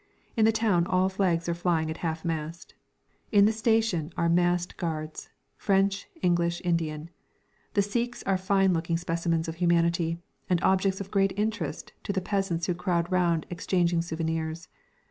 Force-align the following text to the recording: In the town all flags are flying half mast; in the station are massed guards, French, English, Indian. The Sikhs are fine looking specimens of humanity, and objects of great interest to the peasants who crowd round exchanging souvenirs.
In 0.35 0.45
the 0.45 0.51
town 0.51 0.87
all 0.87 1.09
flags 1.09 1.47
are 1.47 1.53
flying 1.53 1.93
half 1.93 2.25
mast; 2.25 2.73
in 3.31 3.45
the 3.45 3.51
station 3.51 4.11
are 4.17 4.27
massed 4.29 4.75
guards, 4.77 5.29
French, 5.57 6.07
English, 6.23 6.59
Indian. 6.65 7.11
The 7.75 7.83
Sikhs 7.83 8.23
are 8.23 8.35
fine 8.35 8.73
looking 8.73 8.97
specimens 8.97 9.47
of 9.47 9.57
humanity, 9.57 10.17
and 10.49 10.59
objects 10.63 11.01
of 11.01 11.11
great 11.11 11.33
interest 11.37 11.93
to 12.01 12.11
the 12.11 12.19
peasants 12.19 12.65
who 12.65 12.73
crowd 12.73 13.11
round 13.11 13.45
exchanging 13.51 14.01
souvenirs. 14.01 14.69